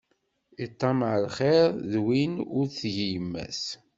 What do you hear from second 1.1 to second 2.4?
lxiṛ deg win